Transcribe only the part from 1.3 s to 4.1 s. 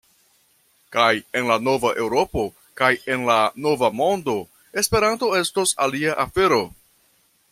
en la nova Eŭropo kaj en la nova